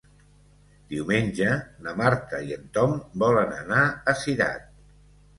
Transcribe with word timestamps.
Diumenge 0.93 1.49
na 1.87 1.93
Marta 1.99 2.39
i 2.47 2.55
en 2.55 2.63
Tom 2.77 2.95
volen 3.25 3.53
anar 3.57 3.83
a 3.83 4.15
Cirat. 4.23 4.65